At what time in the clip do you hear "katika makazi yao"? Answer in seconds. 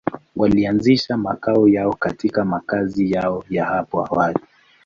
1.93-3.43